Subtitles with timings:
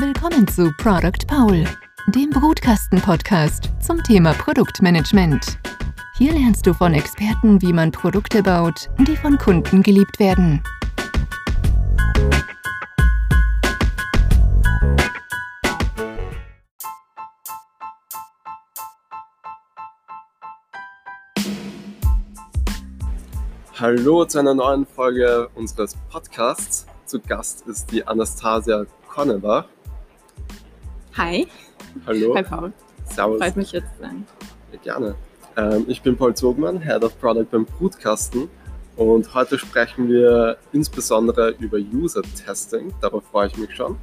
[0.00, 1.66] Willkommen zu Product Paul,
[2.06, 5.58] dem Brutkasten-Podcast zum Thema Produktmanagement.
[6.16, 10.62] Hier lernst du von Experten, wie man Produkte baut, die von Kunden geliebt werden.
[23.78, 26.86] Hallo zu einer neuen Folge unseres Podcasts.
[27.04, 29.66] Zu Gast ist die Anastasia Konnebach.
[31.16, 31.46] Hi.
[32.06, 32.34] Hallo.
[32.34, 32.72] Hi Paul.
[33.04, 33.38] Servus.
[33.38, 34.24] Freut mich hier zu sein.
[34.72, 35.14] Ja, gerne.
[35.56, 38.48] Ähm, ich bin Paul Zogmann, Head of Product beim Brutkasten
[38.96, 42.92] und heute sprechen wir insbesondere über User Testing.
[43.00, 43.96] Darauf freue ich mich schon.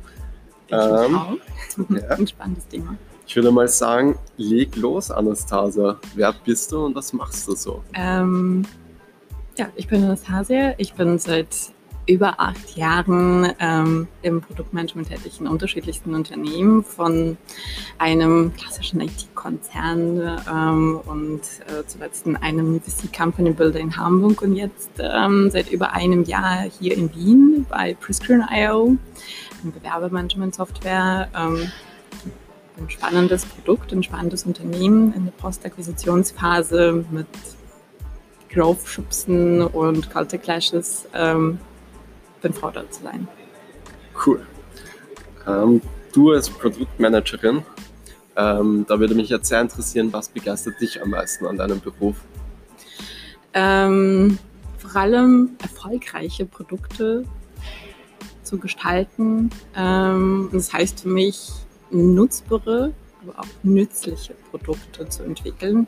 [0.68, 1.34] Ich Ähm, auch.
[1.90, 2.08] ja.
[2.10, 2.96] Ein spannendes Thema.
[3.26, 5.98] Ich würde mal sagen, leg los, Anastasia.
[6.16, 7.84] Wer bist du und was machst du so?
[7.94, 8.64] Ähm,
[9.58, 10.74] ja, ich bin Anastasia.
[10.78, 11.48] Ich bin seit
[12.08, 17.38] über acht Jahren ähm, im Produktmanagement tätig in unterschiedlichsten Unternehmen, von
[17.98, 24.92] einem klassischen IT-Konzern ähm, und äh, zuletzt in einem VC-Company Builder in Hamburg und jetzt
[25.00, 28.98] ähm, seit über einem Jahr hier in Wien bei Prescreen.io,
[29.62, 31.28] eine Bewerbermanagement-Software.
[31.36, 31.72] Ähm,
[32.80, 37.28] ein spannendes Produkt, ein spannendes Unternehmen in der Postakquisitionsphase mit
[38.50, 41.08] Growth-Schubsen und Culture Clashes.
[41.14, 41.60] Ähm,
[42.42, 43.28] bin froh, da zu sein.
[44.26, 44.46] Cool.
[45.48, 45.82] Ähm,
[46.14, 47.64] du als Produktmanagerin,
[48.36, 52.16] ähm, da würde mich jetzt sehr interessieren, was begeistert dich am meisten an deinem Beruf?
[53.54, 54.38] Ähm,
[54.78, 57.24] vor allem erfolgreiche Produkte
[58.44, 59.50] zu gestalten.
[59.76, 61.52] Ähm, das heißt für mich,
[61.90, 65.88] nutzbare, aber auch nützliche Produkte zu entwickeln,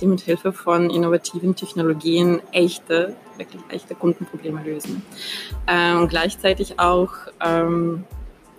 [0.00, 5.02] die mit Hilfe von innovativen Technologien echte, wirklich echte Kundenprobleme lösen.
[5.66, 7.10] Ähm, und gleichzeitig auch
[7.44, 8.04] ähm,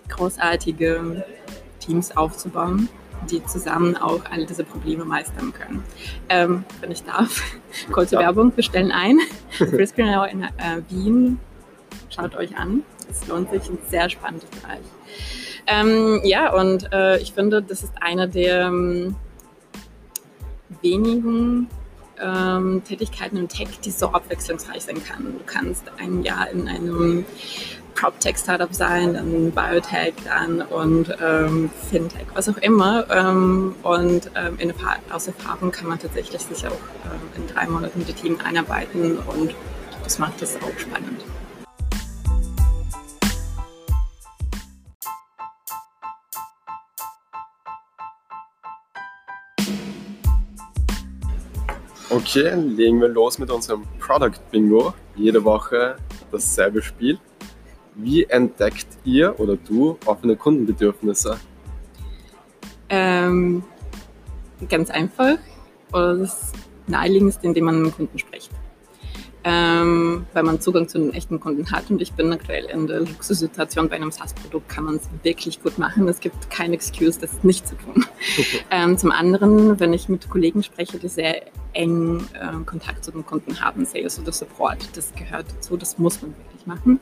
[0.08, 1.24] großartige
[1.80, 2.88] Teams aufzubauen,
[3.30, 5.82] die zusammen auch all diese Probleme meistern können.
[6.28, 7.42] Ähm, wenn ich darf,
[7.92, 8.20] kurze Ja.
[8.22, 9.18] Werbung, wir stellen ein.
[9.58, 11.40] Prescreener in äh, Wien,
[12.10, 12.82] schaut euch an.
[13.10, 14.80] Es lohnt sich, ein sehr spannendes Bereich.
[15.66, 19.16] Ähm, ja, und äh, ich finde, das ist einer der ähm,
[20.82, 21.68] wenigen
[22.22, 25.38] ähm, Tätigkeiten im Tech, die so abwechslungsreich sein kann.
[25.38, 27.24] Du kannst ein Jahr in einem
[27.94, 33.06] PropTech-Startup sein, dann Biotech, dann und ähm, Fintech, was auch immer.
[33.10, 34.72] Ähm, und ähm, in
[35.10, 39.18] aus Erfahrung kann man tatsächlich sich auch ähm, in drei Monaten mit dem Team einarbeiten
[39.18, 39.54] und
[40.04, 41.22] das macht es auch spannend.
[52.18, 54.92] Okay, legen wir los mit unserem Product Bingo.
[55.14, 55.94] Jede Woche
[56.32, 57.16] dasselbe Spiel.
[57.94, 61.38] Wie entdeckt ihr oder du offene Kundenbedürfnisse?
[62.88, 63.62] Ähm,
[64.68, 65.38] ganz einfach.
[65.92, 66.52] Oder das
[66.88, 68.50] naheliegendste, indem man mit dem Kunden spricht.
[69.44, 73.00] Ähm, weil man Zugang zu den echten Kunden hat und ich bin aktuell in der
[73.00, 76.08] Luxussituation bei einem SaaS-Produkt, kann man es wirklich gut machen.
[76.08, 78.04] Es gibt keine Excuse, das nicht zu tun.
[78.70, 83.24] ähm, zum anderen, wenn ich mit Kollegen spreche, die sehr eng äh, Kontakt zu den
[83.24, 87.00] Kunden haben, Sales oder Support, das gehört dazu, das muss man wirklich machen.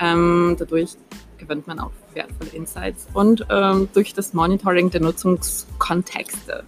[0.00, 0.96] Ähm, dadurch
[1.38, 6.64] gewinnt man auch wertvolle Insights und ähm, durch das Monitoring der Nutzungskontexte,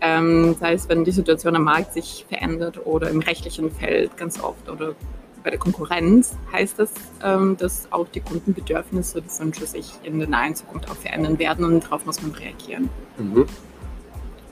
[0.00, 4.40] ähm, sei es, wenn die Situation am Markt sich verändert oder im rechtlichen Feld ganz
[4.40, 4.94] oft oder
[5.42, 6.90] bei der Konkurrenz, heißt das,
[7.22, 11.64] ähm, dass auch die Kundenbedürfnisse und Wünsche sich in der nahen Zukunft auch verändern werden
[11.64, 12.90] und darauf muss man reagieren.
[13.16, 13.46] Mhm.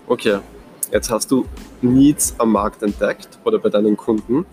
[0.07, 0.39] Okay,
[0.93, 1.47] jetzt hast du
[1.83, 4.47] Needs am Markt entdeckt oder bei deinen Kunden.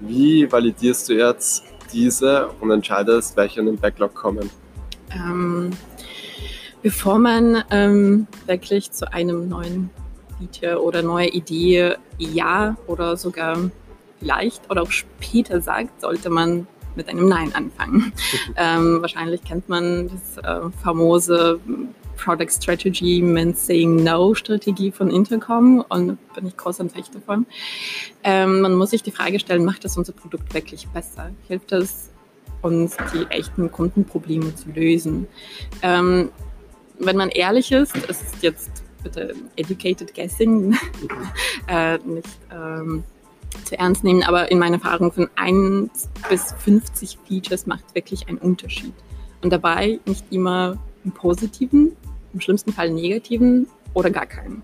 [0.00, 4.50] Wie validierst du jetzt diese und entscheidest, welche in den Backlog kommen?
[5.12, 5.70] Ähm,
[6.82, 9.90] bevor man ähm, wirklich zu einem neuen
[10.38, 13.56] Feature oder neue Idee ja oder sogar
[14.18, 18.12] vielleicht oder auch später sagt, sollte man mit einem Nein anfangen.
[18.56, 21.60] ähm, wahrscheinlich kennt man das äh, famose
[22.18, 27.46] Product Strategy means Saying No Strategie von Intercom und bin ich groß ein Fecht davon.
[28.24, 31.30] Ähm, man muss sich die Frage stellen, macht das unser Produkt wirklich besser?
[31.46, 32.10] Hilft es
[32.60, 35.26] uns, die echten Kundenprobleme zu lösen?
[35.82, 36.30] Ähm,
[36.98, 40.76] wenn man ehrlich ist, es ist jetzt bitte educated guessing,
[41.68, 43.04] äh, nicht ähm,
[43.64, 48.38] zu ernst nehmen, aber in meiner Erfahrung von 1 bis 50 Features macht wirklich einen
[48.38, 48.92] Unterschied.
[49.40, 51.96] Und dabei nicht immer im positiven,
[52.32, 54.62] im schlimmsten Fall negativen oder gar keinen.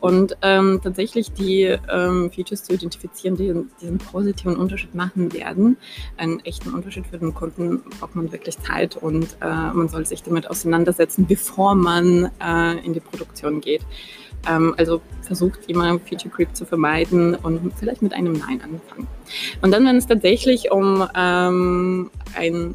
[0.00, 5.76] Und ähm, tatsächlich die ähm, Features zu identifizieren, die diesen positiven Unterschied machen werden,
[6.16, 10.22] einen echten Unterschied für den Kunden, braucht man wirklich Zeit und äh, man soll sich
[10.22, 13.82] damit auseinandersetzen, bevor man äh, in die Produktion geht.
[14.48, 19.08] Ähm, also versucht immer Feature Creep zu vermeiden und vielleicht mit einem Nein anfangen.
[19.60, 22.74] Und dann, wenn es tatsächlich um ähm, ein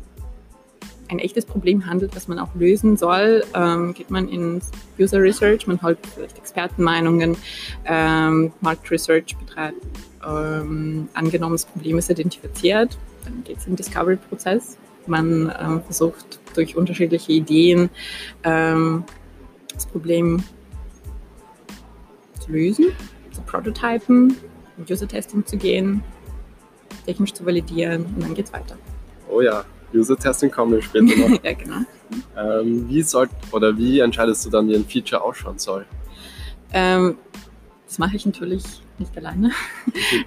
[1.09, 5.67] ein echtes Problem handelt, was man auch lösen soll, ähm, geht man ins User Research,
[5.67, 7.37] man holt vielleicht Expertenmeinungen,
[7.85, 9.77] ähm, Marktresearch betreibt,
[10.25, 14.77] ähm, angenommen das Problem ist identifiziert, dann geht es im Discovery-Prozess.
[15.05, 17.89] Man ähm, versucht durch unterschiedliche Ideen
[18.43, 19.03] ähm,
[19.73, 20.41] das Problem
[22.39, 22.85] zu lösen,
[23.31, 24.37] zu prototypen,
[24.77, 26.03] in User-Testing zu gehen,
[27.05, 28.77] technisch zu validieren und dann geht es weiter.
[29.29, 31.43] Oh ja, User-Testing kommen wir später noch.
[31.43, 31.81] ja, genau.
[32.37, 35.85] Ähm, wie soll oder wie entscheidest du dann, wie ein Feature ausschauen soll?
[36.73, 37.17] Ähm,
[37.87, 38.63] das mache ich natürlich
[38.97, 39.51] nicht alleine.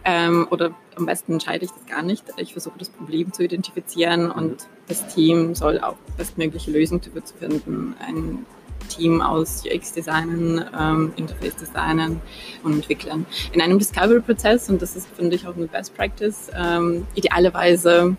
[0.04, 2.24] Ähm, oder am besten entscheide ich das gar nicht.
[2.36, 4.56] Ich versuche das Problem zu identifizieren und mhm.
[4.88, 7.94] das Team soll auch bestmögliche Lösungen dafür zu finden.
[7.98, 8.46] Ein
[8.88, 12.20] Team aus UX-Designen, ähm, Interface-Designen
[12.62, 13.26] und Entwicklern.
[13.52, 18.16] In einem Discovery-Prozess, und das ist, finde ich, auch eine Best Practice, ähm, idealerweise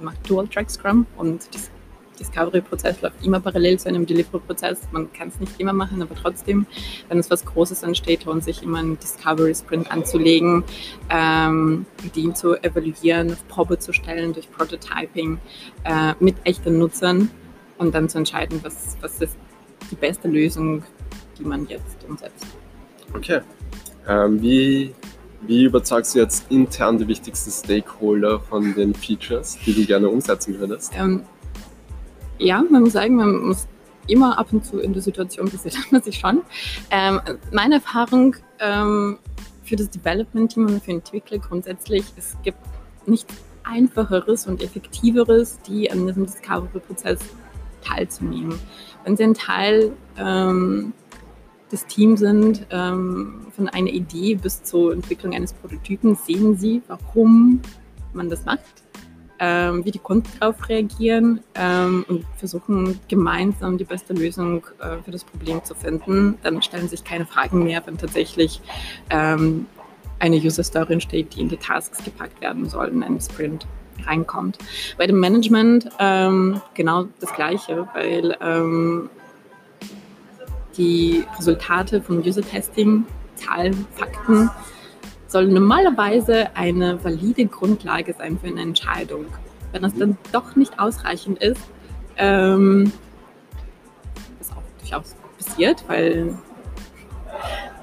[0.00, 1.70] macht Dual-Track Scrum und das
[2.18, 4.80] Discovery-Prozess läuft immer parallel zu einem Delivery-Prozess.
[4.90, 6.66] Man kann es nicht immer machen, aber trotzdem,
[7.08, 10.64] wenn es was Großes ansteht, lohnt sich immer einen Discovery-Sprint anzulegen,
[11.10, 15.38] ähm, Ideen zu evaluieren, auf Probe zu stellen durch Prototyping
[15.84, 17.30] äh, mit echten Nutzern
[17.78, 19.36] und dann zu entscheiden, was, was ist
[19.90, 20.82] die beste Lösung,
[21.38, 22.46] die man jetzt umsetzt.
[23.14, 23.40] Okay.
[24.08, 24.94] Ähm, wie
[25.46, 30.58] wie überzeugst du jetzt intern die wichtigsten Stakeholder von den Features, die du gerne umsetzen
[30.58, 30.92] würdest?
[30.96, 31.22] Ähm,
[32.38, 33.66] ja, man muss sagen, man muss
[34.08, 36.42] immer ab und zu in der Situation passiert man sich schon.
[36.90, 37.20] Ähm,
[37.52, 39.18] meine Erfahrung ähm,
[39.64, 42.58] für das Development-Team und für Entwickler grundsätzlich, es gibt
[43.06, 43.26] nicht
[43.64, 47.18] einfacheres und effektiveres, die an diesem Discovery-Prozess
[47.84, 48.58] teilzunehmen.
[49.04, 50.92] Wenn sie einen Teil ähm,
[51.72, 57.60] des Teams sind, ähm, von einer Idee bis zur Entwicklung eines Prototypen, sehen sie, warum
[58.12, 58.60] man das macht,
[59.38, 65.10] ähm, wie die Kunden darauf reagieren ähm, und versuchen gemeinsam die beste Lösung äh, für
[65.10, 66.38] das Problem zu finden.
[66.42, 68.60] Dann stellen sich keine Fragen mehr, wenn tatsächlich
[69.10, 69.66] ähm,
[70.18, 73.66] eine User Story entsteht, die in die Tasks gepackt werden soll in einen Sprint
[74.06, 74.58] reinkommt.
[74.98, 79.10] Bei dem Management ähm, genau das Gleiche, weil ähm,
[80.76, 84.50] die Resultate von User-Testing, Zahlen, Fakten,
[85.26, 89.26] sollen normalerweise eine valide Grundlage sein für eine Entscheidung.
[89.72, 91.60] Wenn das dann doch nicht ausreichend ist,
[92.16, 92.92] ähm,
[94.38, 96.34] was auch durchaus passiert, weil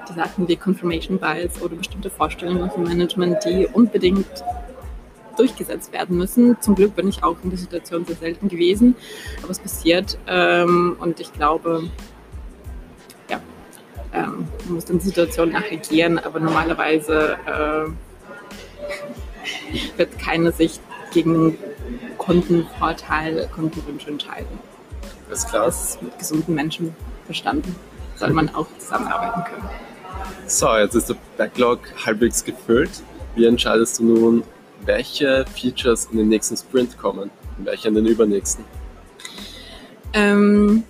[0.09, 4.43] die Sachen wie Confirmation Bias oder bestimmte Vorstellungen vom Management, die unbedingt
[5.37, 6.57] durchgesetzt werden müssen.
[6.61, 8.95] Zum Glück bin ich auch in der Situation sehr selten gewesen,
[9.41, 11.89] aber es passiert ähm, und ich glaube,
[14.13, 17.89] ähm, man muss dann die Situation nachregieren, aber normalerweise äh,
[19.97, 20.79] wird keiner sich
[21.13, 21.57] gegen
[22.17, 24.59] Kundenvorteil, Kundenwünsche entscheiden.
[25.29, 25.65] Das ist klar.
[25.65, 26.95] Das ist mit gesunden Menschen
[27.25, 27.75] verstanden.
[28.15, 29.69] Soll man auch zusammenarbeiten können.
[30.45, 33.01] So, jetzt ist der Backlog halbwegs gefüllt.
[33.35, 34.43] Wie entscheidest du nun,
[34.85, 38.63] welche Features in den nächsten Sprint kommen und welche in den übernächsten?
[40.13, 40.83] Ähm,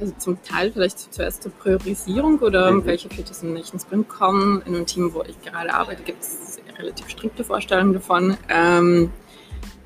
[0.00, 2.84] also zum Teil vielleicht zuerst zur Priorisierung oder mhm.
[2.84, 4.62] welche Features im nächsten Sprint kommen.
[4.66, 8.36] In einem Team, wo ich gerade arbeite, gibt es relativ strikte Vorstellungen davon.
[8.48, 9.10] Ähm,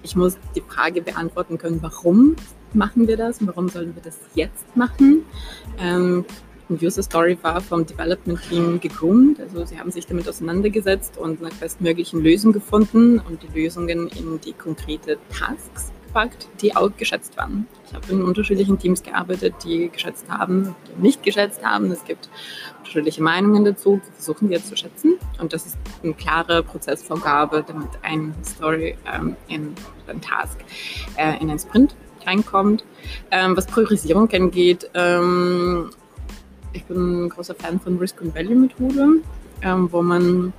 [0.03, 2.37] ich muss die Frage beantworten können, warum
[2.73, 5.25] machen wir das und warum sollen wir das jetzt machen.
[5.79, 6.25] Ähm,
[6.71, 9.41] User Story war vom Development Team gegründet.
[9.41, 14.41] Also sie haben sich damit auseinandergesetzt und nach bestmöglichen Lösungen gefunden und die Lösungen in
[14.41, 17.69] die konkrete Tasks gepackt, die auch geschätzt waren.
[17.87, 21.91] Ich habe in unterschiedlichen Teams gearbeitet, die geschätzt haben, die nicht geschätzt haben.
[21.91, 22.29] Es gibt
[22.79, 24.00] unterschiedliche Meinungen dazu.
[24.03, 25.19] Wir versuchen jetzt zu schätzen.
[25.38, 29.75] Und das ist eine klare Prozessvorgabe, damit ein Story ähm, in
[30.09, 30.59] ein Task
[31.17, 31.95] äh, in einen Sprint
[32.27, 32.85] reinkommt.
[33.31, 35.91] Ähm, was Priorisierung angeht, ähm,
[36.73, 39.23] ich bin ein großer Fan von Risk and Value Methode,
[39.62, 40.53] ähm, wo man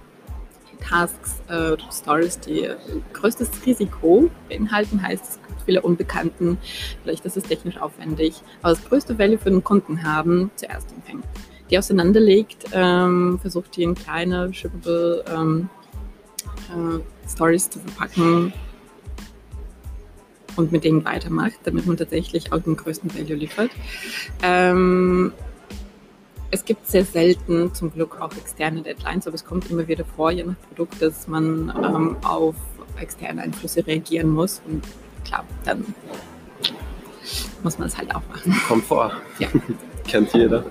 [0.87, 2.69] Tasks äh, Stories, die
[3.13, 6.57] größtes Risiko beinhalten, heißt, es gibt viele Unbekannten,
[7.03, 11.25] vielleicht ist es technisch aufwendig, aber das größte Value für den Kunden haben, zuerst empfängt.
[11.69, 15.69] Die auseinanderlegt, ähm, versucht die in kleine, shippable ähm,
[16.69, 18.53] äh, Stories zu verpacken
[20.55, 23.71] und mit denen weitermacht, damit man tatsächlich auch den größten Value liefert.
[24.41, 25.31] Ähm,
[26.51, 30.31] es gibt sehr selten zum Glück auch externe Deadlines, aber es kommt immer wieder vor,
[30.31, 32.55] je nach Produkt, dass man ähm, auf
[32.99, 34.61] externe Einflüsse reagieren muss.
[34.67, 34.83] Und
[35.25, 35.93] klar, dann
[37.63, 38.55] muss man es halt auch machen.
[38.67, 39.11] Kommt vor.
[39.37, 39.47] Ja.
[40.07, 40.65] Kennt jeder.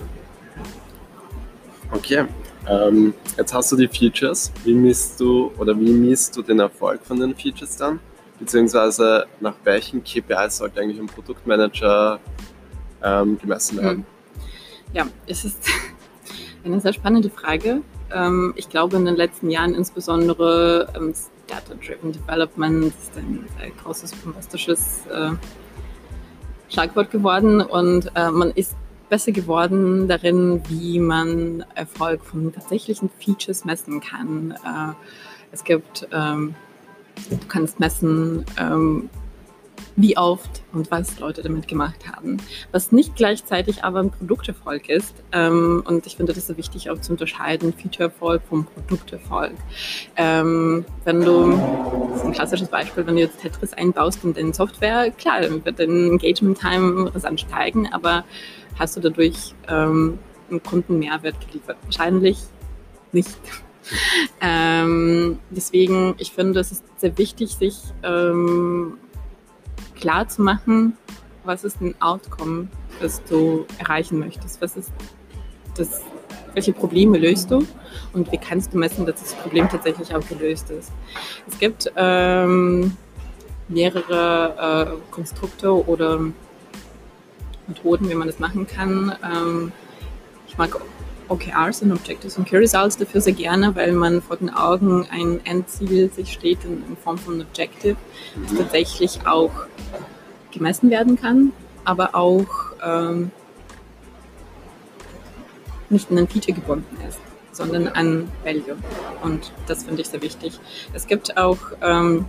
[1.93, 2.25] Okay.
[2.69, 4.53] Ähm, jetzt hast du die Features.
[4.65, 8.01] Wie misst du oder wie misst du den Erfolg von den Features dann?
[8.39, 12.21] Beziehungsweise nach welchen KPIs sollte eigentlich ein Produktmanager
[13.03, 14.07] ähm, gemessen werden?
[14.93, 15.59] Ja, es ist
[16.65, 17.83] eine sehr spannende Frage.
[18.13, 21.13] Ähm, ich glaube, in den letzten Jahren insbesondere ähm,
[21.47, 23.47] Data-Driven Development ist ein
[23.83, 25.31] großes, bombastisches äh,
[26.71, 28.77] Schlagwort geworden und äh, man ist
[29.09, 34.53] besser geworden darin, wie man Erfolg von tatsächlichen Features messen kann.
[34.53, 34.93] Äh,
[35.53, 36.55] es gibt, ähm,
[37.31, 38.45] du kannst messen,
[39.97, 42.39] wie oft und was Leute damit gemacht haben.
[42.73, 45.15] Was nicht gleichzeitig aber ein Produkterfolg ist.
[45.33, 49.55] Ähm, und ich finde das so wichtig auch zu unterscheiden, Feature-Erfolg vom Produkterfolg.
[50.17, 51.51] Ähm, wenn du,
[52.11, 55.65] das ist ein klassisches Beispiel, wenn du jetzt Tetris einbaust in deine Software, klar, dann
[55.65, 58.25] wird dein Engagement-Time rasant steigen, aber
[58.79, 60.19] hast du dadurch ähm,
[60.51, 61.77] einen Kundenmehrwert geliefert?
[61.85, 62.39] Wahrscheinlich
[63.13, 63.37] nicht.
[64.41, 68.99] ähm, deswegen, ich finde, es ist sehr wichtig, sich ähm,
[69.99, 70.97] klar zu machen,
[71.45, 72.69] was ist ein Outcome,
[73.01, 74.61] das du erreichen möchtest.
[74.61, 74.93] Was ist
[75.77, 76.03] das,
[76.55, 77.67] welche Probleme löst du
[78.13, 80.93] und wie kannst du messen, dass das Problem tatsächlich auch gelöst ist.
[81.47, 82.97] Es gibt ähm,
[83.69, 86.21] mehrere äh, Konstrukte oder
[87.67, 89.15] Methoden, wie man das machen kann.
[89.23, 89.73] Ähm,
[90.47, 90.81] ich mag
[91.29, 95.41] OKRs und Objectives und Key Results dafür sehr gerne, weil man vor den Augen ein
[95.45, 97.97] Endziel sich steht in, in Form von Objective,
[98.43, 99.53] das tatsächlich auch
[100.51, 101.53] gemessen werden kann,
[101.85, 102.49] aber auch
[102.83, 103.31] ähm,
[105.91, 107.19] nicht an ein Feature gebunden ist,
[107.53, 108.77] sondern an Value.
[109.23, 110.59] Und das finde ich sehr wichtig.
[110.93, 112.27] Es gibt auch ähm,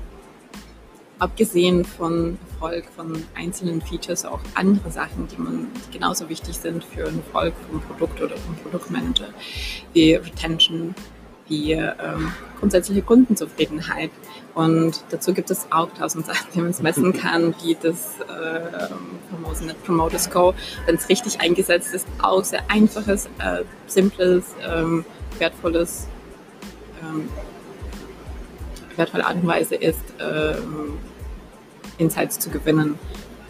[1.19, 7.03] abgesehen von Erfolg von einzelnen Features auch andere Sachen, die man genauso wichtig sind für
[7.03, 9.27] den Erfolg vom Produkt oder vom Produktmanager,
[9.93, 10.95] wie Retention,
[11.47, 14.11] wie ähm, grundsätzliche Kundenzufriedenheit.
[14.55, 18.87] Und dazu gibt es auch tausend Sachen, die man messen kann, wie das äh,
[19.29, 25.05] famose Net Promoter Score, wenn es richtig eingesetzt ist, auch sehr einfaches, äh, simples, ähm,
[25.37, 26.07] wertvolles
[27.01, 27.29] ähm,
[28.99, 30.99] wertvolle Art und Weise ist, ähm,
[31.99, 32.97] Insights zu gewinnen.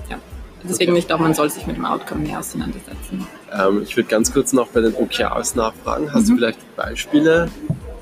[0.10, 0.18] Ja.
[0.64, 1.00] Deswegen, okay.
[1.00, 3.26] ich glaube, man soll sich mit dem Outcome mehr auseinandersetzen.
[3.58, 6.14] Ähm, ich würde ganz kurz noch bei den OKRs nachfragen.
[6.14, 6.32] Hast mhm.
[6.32, 7.50] du vielleicht Beispiele,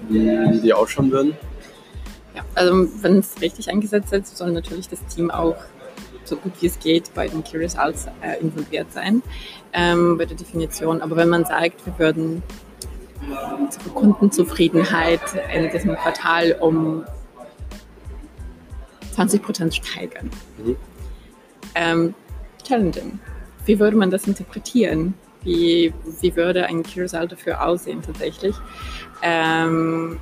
[0.10, 1.38] wie die ausschauen würden?
[2.36, 5.58] Ja, also wenn es richtig eingesetzt ist, soll natürlich das Team auch
[6.24, 9.24] so gut wie es geht bei den Key Results äh, involviert sein,
[9.74, 11.02] ähm, bei der Definition.
[11.02, 12.44] Aber wenn man sagt, wir würden
[13.70, 15.22] zur Kundenzufriedenheit
[15.54, 17.04] in diesem Quartal um
[19.18, 20.30] 20 Prozent steigern.
[20.64, 20.76] Mhm.
[21.74, 22.14] Ähm,
[22.64, 23.20] challenging.
[23.66, 25.16] Wie würde man das interpretieren?
[25.42, 28.56] Wie, wie würde ein Key-Result dafür aussehen tatsächlich?
[29.24, 30.20] Ähm,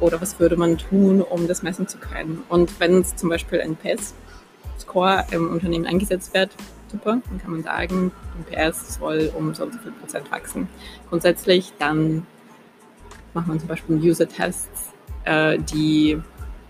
[0.00, 2.42] oder was würde man tun, um das messen zu können?
[2.48, 6.50] Und wenn es zum Beispiel ein PS-Score im Unternehmen eingesetzt wird,
[6.90, 10.68] super, dann kann man sagen, ein PS soll um so und so viel Prozent wachsen.
[11.10, 12.26] Grundsätzlich dann
[13.34, 16.18] macht man zum Beispiel User-Tests, äh, die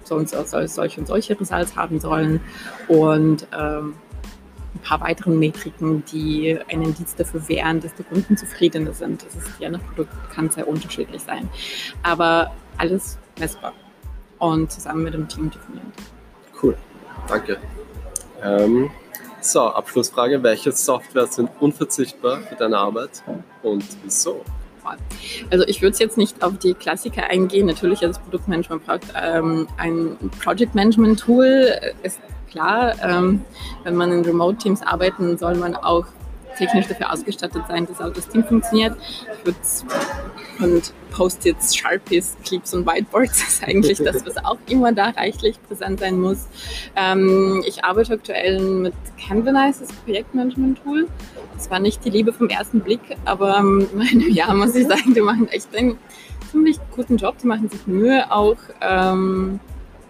[0.09, 2.41] so und so, solche und solche Results haben sollen
[2.89, 3.95] und ähm,
[4.75, 9.25] ein paar weiteren Metriken, die ein Indiz dafür wären, dass die Kunden zufriedener sind.
[9.25, 11.49] Das ist je nach Produkt kann sehr unterschiedlich sein,
[12.03, 13.73] aber alles messbar
[14.39, 15.87] und zusammen mit dem Team definiert.
[16.63, 16.77] Cool,
[17.29, 17.59] danke.
[18.43, 18.91] Ähm,
[19.41, 20.43] so, Abschlussfrage.
[20.43, 23.23] Welche Software sind unverzichtbar für deine Arbeit
[23.63, 24.45] und wieso?
[25.51, 27.67] Also ich würde jetzt nicht auf die Klassiker eingehen.
[27.67, 31.73] Natürlich, als Produktmanagement braucht ähm, ein Project Management Tool.
[32.03, 33.45] Ist klar, ähm,
[33.85, 36.07] wenn man in Remote Teams arbeiten, soll man auch
[36.57, 38.97] technisch dafür ausgestattet sein, dass auch das Team funktioniert.
[40.61, 46.01] Und Post-its, Sharpies, Clips und Whiteboards ist eigentlich das, was auch immer da reichlich präsent
[46.01, 46.49] sein muss.
[46.97, 51.09] Ähm, ich arbeite aktuell mit Canvanize, das Projektmanagement-Tool.
[51.55, 53.87] Das war nicht die Liebe vom ersten Blick, aber ähm,
[54.31, 55.99] ja, muss ich sagen, die machen echt einen
[56.51, 58.57] ziemlich guten Job, die machen sich Mühe auch.
[58.81, 59.61] Ähm,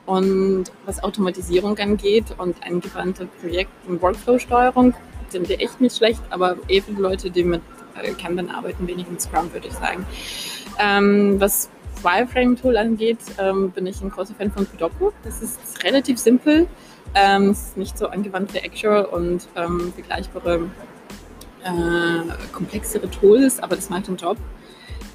[0.07, 4.95] und was Automatisierung angeht und angewandte Projekt- und Workflow-Steuerung,
[5.31, 7.63] sind die echt nicht schlecht, aber viele Leute, die mit
[8.03, 10.07] äh, Kanban arbeiten, wenig mit Scrum, würde ich sagen.
[10.79, 11.69] Ähm, was
[12.03, 15.11] Wireframe-Tool angeht, ähm, bin ich ein großer Fan von Kudoku.
[15.25, 16.67] Das ist relativ simpel.
[17.15, 20.69] Ähm, es ist nicht so angewandt wie Actual und ähm, vergleichbare
[21.65, 24.37] äh, komplexere Tools, aber das macht den Job.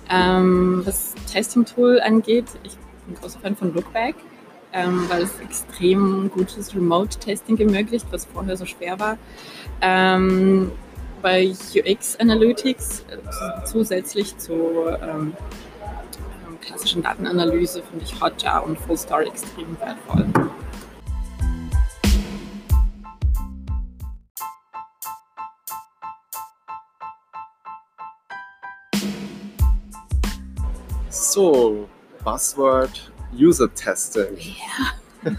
[0.10, 4.16] Ähm, was Testing-Tool angeht, ich bin großer Fan von Lookback,
[4.74, 9.18] ähm, weil es extrem gutes Remote-Testing ermöglicht, was vorher so schwer war.
[9.82, 10.72] Ähm,
[11.22, 14.54] bei UX Analytics äh, zusätzlich zu
[15.02, 15.34] ähm,
[15.82, 20.26] ähm, klassischen Datenanalyse finde ich Hotjar und Full Story extrem wertvoll.
[31.10, 31.88] So,
[32.24, 34.38] Buzzword User Testing.
[34.38, 35.32] Ja.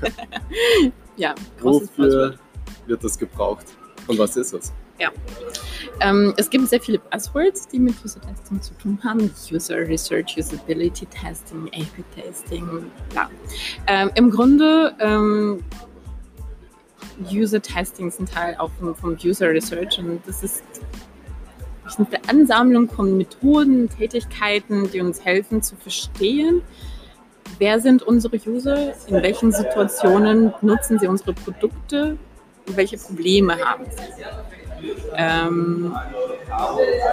[1.17, 2.39] ja, Wofür
[2.87, 3.67] wird das gebraucht
[4.07, 4.73] und was ist es?
[6.01, 9.31] Ähm, es gibt sehr viele Buzzwords, die mit User Testing zu tun haben.
[9.51, 13.31] User Research, Usability Testing, A-B Testing, ja.
[13.87, 15.63] Ähm, Im Grunde ähm,
[17.31, 20.65] User Testing sind Teil auch vom, vom User Research und das ist
[21.99, 26.63] eine Ansammlung von Methoden, Tätigkeiten, die uns helfen zu verstehen,
[27.59, 32.17] wer sind unsere User, in welchen Situationen nutzen sie unsere Produkte
[32.67, 34.25] und welche Probleme haben sie.
[35.17, 35.95] Ähm,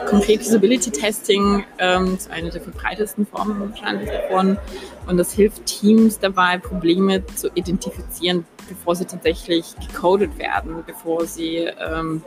[0.08, 4.58] konkret Usability Testing ähm, ist eine der verbreitesten Formen wahrscheinlich davon
[5.08, 11.70] und das hilft Teams dabei, Probleme zu identifizieren, bevor sie tatsächlich gecodet werden, bevor sie
[11.80, 12.24] ähm,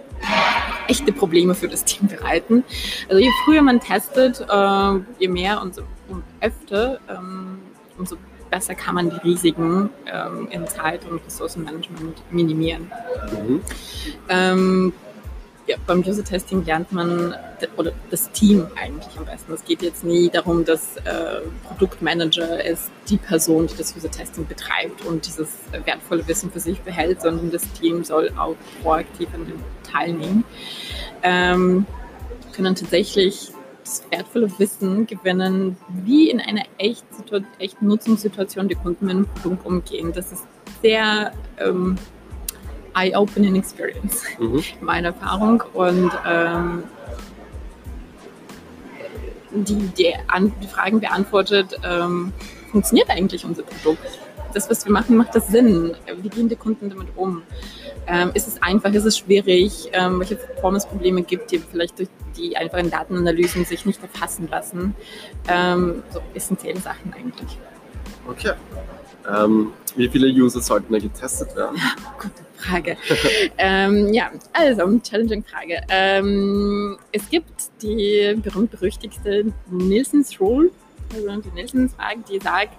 [0.88, 2.64] echte Probleme für das Team bereiten.
[3.09, 7.59] Also je früher man testet, äh, je mehr und, so, und öfter, ähm,
[7.98, 8.16] umso
[8.50, 12.90] besser kann man die Risiken ähm, in Zeit- und Ressourcenmanagement minimieren.
[13.32, 13.60] Mhm.
[14.28, 14.92] Ähm,
[15.66, 17.34] ja, beim User-Testing lernt man,
[17.76, 19.52] oder das Team eigentlich am besten.
[19.52, 25.04] Es geht jetzt nie darum, dass äh, Produktmanager ist die Person, die das User-Testing betreibt
[25.06, 25.48] und dieses
[25.84, 29.60] wertvolle Wissen für sich behält, sondern das Team soll auch proaktiv an dem
[29.90, 30.44] teilnehmen.
[31.22, 31.86] Ähm,
[32.54, 33.50] können tatsächlich
[33.84, 37.04] das wertvolle Wissen gewinnen, wie in einer echt
[37.58, 40.12] echten Nutzungssituation die Kunden mit dem Produkt umgehen.
[40.12, 40.46] Das ist
[40.82, 41.96] sehr ähm,
[42.94, 44.62] eye-opening Experience, Mhm.
[44.80, 45.62] meine Erfahrung.
[45.74, 46.84] Und ähm,
[49.50, 52.32] die, die, an, die Fragen beantwortet, ähm,
[52.70, 54.18] funktioniert eigentlich unser Produkt?
[54.54, 55.94] Das, was wir machen, macht das Sinn?
[56.22, 57.42] Wie gehen die Kunden damit um?
[58.06, 59.88] Ähm, ist es einfach, ist es schwierig?
[59.92, 64.94] Ähm, welche Performance-Probleme gibt es, die vielleicht durch die einfachen Datenanalysen sich nicht erfassen lassen?
[65.48, 67.58] Ähm, so essentielle Sachen eigentlich.
[68.28, 68.52] Okay.
[69.28, 71.80] Ähm, wie viele User sollten da getestet werden?
[72.20, 72.96] Gute Frage.
[73.58, 75.80] ähm, ja, also, challenging Frage.
[75.88, 80.70] Ähm, es gibt die berühmt-berüchtigte Nielsen's Rule,
[81.14, 82.76] also die Nielsen's-Frage, die sagt,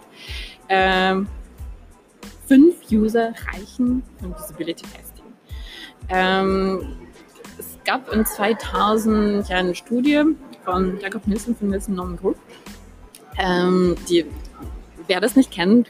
[0.70, 1.28] ähm,
[2.48, 5.26] fünf User reichen für ein Usability-Testing.
[6.10, 6.98] Ähm,
[7.58, 10.24] es gab in 2000 ja eine Studie
[10.64, 12.38] von Jakob Nielsen von Nielsen Norman Group.
[13.38, 14.26] Ähm, die,
[15.08, 15.90] wer das nicht kennt,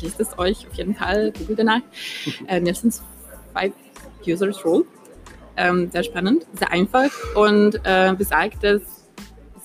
[0.00, 1.82] lest es euch auf jeden Fall, googelt danach.
[2.46, 3.02] Äh, Nielsen's
[3.52, 3.72] Five
[4.26, 4.84] Users Rule.
[5.56, 8.80] Ähm, sehr spannend, sehr einfach und äh, besagt, dass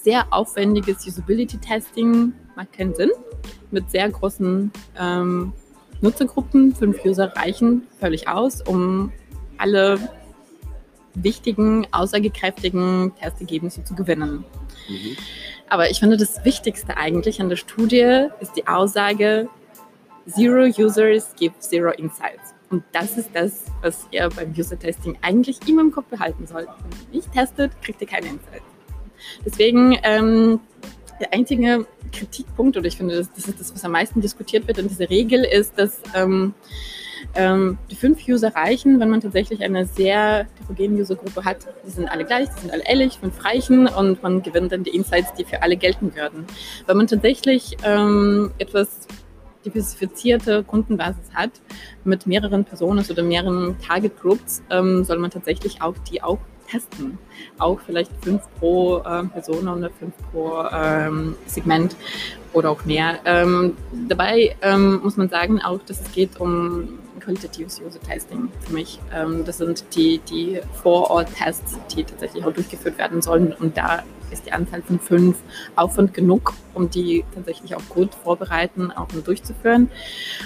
[0.01, 3.11] sehr aufwendiges Usability-Testing macht keinen Sinn.
[3.71, 5.53] Mit sehr großen ähm,
[6.01, 9.12] Nutzergruppen, fünf User reichen völlig aus, um
[9.57, 9.99] alle
[11.15, 14.45] wichtigen, aussagekräftigen Testergebnisse zu gewinnen.
[14.88, 15.17] Mhm.
[15.69, 19.49] Aber ich finde, das Wichtigste eigentlich an der Studie ist die Aussage,
[20.27, 22.53] Zero Users give Zero Insights.
[22.69, 26.67] Und das ist das, was ihr beim User-Testing eigentlich immer im Kopf behalten sollt.
[26.67, 28.65] Wenn ihr nicht testet, kriegt ihr keine Insights.
[29.45, 30.60] Deswegen ähm,
[31.19, 34.77] der einzige Kritikpunkt, oder ich finde, das, das ist das, was am meisten diskutiert wird
[34.77, 36.53] in dieser Regel, ist, dass ähm,
[37.36, 41.67] ähm, die fünf User reichen, wenn man tatsächlich eine sehr heterogene Usergruppe hat.
[41.86, 44.95] Die sind alle gleich, die sind alle ehrlich, fünf reichen und man gewinnt dann die
[44.95, 46.45] Insights, die für alle gelten würden.
[46.86, 49.08] Wenn man tatsächlich ähm, etwas
[49.65, 51.51] diversifizierte Kundenbasis hat
[52.03, 57.17] mit mehreren Personen oder mehreren Target Groups, ähm, soll man tatsächlich auch die auch testen.
[57.58, 61.95] Auch vielleicht fünf pro ähm, Person oder fünf pro ähm, Segment
[62.53, 63.19] oder auch mehr.
[63.25, 63.75] Ähm,
[64.08, 68.99] dabei ähm, muss man sagen auch, dass es geht um qualitatives User-Testing für mich.
[69.13, 73.53] Ähm, das sind die, die Vor-Ort-Tests, die tatsächlich auch durchgeführt werden sollen.
[73.53, 75.38] Und da ist die Anzahl von fünf
[75.75, 79.89] Aufwand genug, um die tatsächlich auch gut vorbereiten, auch um durchzuführen.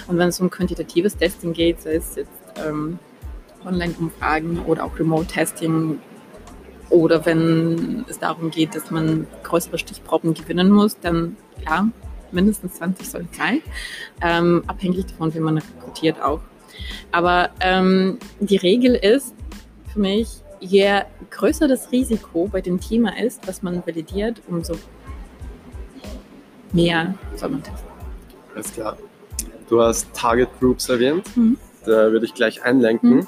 [0.08, 2.98] Und wenn es um quantitatives Testing geht, sei es jetzt ähm,
[3.64, 6.00] Online-Umfragen oder auch Remote-Testing
[6.92, 11.88] oder wenn es darum geht, dass man größere Stichproben gewinnen muss, dann klar,
[12.30, 13.62] mindestens 20 soll es sein,
[14.20, 16.40] ähm, abhängig davon, wie man rekrutiert auch.
[17.10, 19.34] Aber ähm, die Regel ist
[19.92, 20.28] für mich,
[20.60, 24.74] je größer das Risiko bei dem Thema ist, was man validiert, umso
[26.72, 27.88] mehr soll man testen.
[28.54, 28.98] Alles klar.
[29.68, 31.36] Du hast Target Groups erwähnt.
[31.36, 31.56] Mhm.
[31.84, 33.16] Da würde ich gleich einlenken.
[33.16, 33.26] Mhm.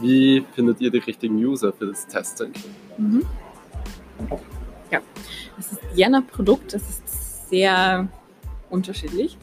[0.00, 2.52] Wie findet ihr die richtigen User für das Testing?
[3.00, 3.24] Mhm.
[4.90, 5.00] Ja,
[5.58, 8.08] es ist je Produkt, das ist sehr
[8.68, 9.38] unterschiedlich.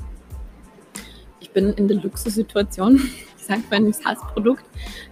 [1.39, 2.97] Ich bin in der Luxussituation,
[3.37, 4.63] ich sage bei einem SaaS-Produkt,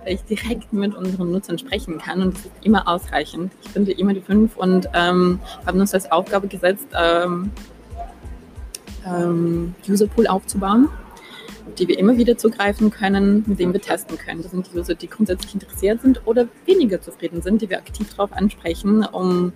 [0.03, 3.51] da ich direkt mit unseren Nutzern sprechen kann und das ist immer ausreichend.
[3.63, 7.51] Ich finde immer die fünf und ähm, haben uns als Aufgabe gesetzt, ähm,
[9.07, 11.04] ähm, Userpool aufzubauen, auf
[11.77, 14.41] die wir immer wieder zugreifen können, mit denen wir testen können.
[14.41, 18.09] Das sind die User, die grundsätzlich interessiert sind oder weniger zufrieden sind, die wir aktiv
[18.11, 19.53] darauf ansprechen, um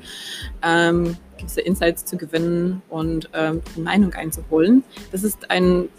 [0.63, 4.83] ähm, gewisse Insights zu gewinnen und ähm, eine Meinung einzuholen.
[5.11, 5.89] Das ist ein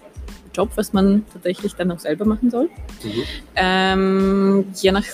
[0.55, 2.69] Job, was man tatsächlich dann auch selber machen soll.
[3.03, 3.23] Mhm.
[3.57, 5.05] Ähm, je nach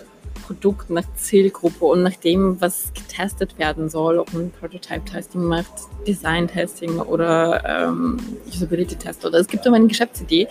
[0.47, 5.73] Produkt, nach Zielgruppe und nach dem, was getestet werden soll, ob man Prototype-Testing macht,
[6.07, 10.47] Design-Testing oder ähm, Usability-Test oder es gibt immer eine Geschäftsidee,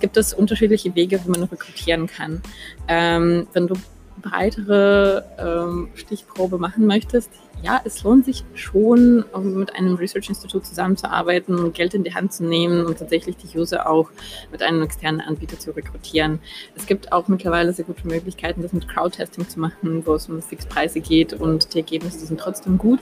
[0.00, 2.42] gibt es unterschiedliche Wege, wie man rekrutieren kann.
[2.86, 3.74] Ähm, wenn du
[4.20, 7.30] breitere ähm, Stichprobe machen möchtest,
[7.62, 12.44] ja, es lohnt sich schon, um mit einem Research-Institut zusammenzuarbeiten Geld in die Hand zu
[12.44, 14.10] nehmen und tatsächlich die User auch
[14.50, 16.40] mit einem externen Anbieter zu rekrutieren.
[16.74, 20.40] Es gibt auch mittlerweile sehr gute Möglichkeiten, das mit Crowd-Testing zu machen, wo es um
[20.40, 23.00] Fixpreise geht und die Ergebnisse sind trotzdem gut.